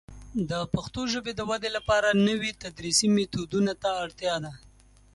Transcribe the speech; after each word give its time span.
د 0.49 0.51
پښتو 0.73 1.01
ژبې 1.13 1.31
د 1.35 1.41
ودې 1.49 1.69
لپاره 1.77 2.09
نوي 2.27 2.51
تدریسي 2.61 3.07
میتودونه 3.15 3.71
ته 3.81 3.89
اړتیا 4.03 4.35
ده. 4.43 4.51